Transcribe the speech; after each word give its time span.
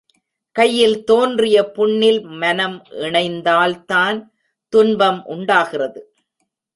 கையில் 0.55 1.03
தோன்றிய 1.03 1.57
புண்ணில் 1.71 2.21
மனம் 2.41 2.77
இணைந்தால்தான் 3.01 4.17
துன்பம் 4.73 5.25
உண்டாகிறது. 5.25 6.01